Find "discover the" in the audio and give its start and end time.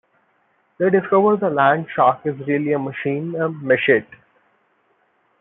0.89-1.51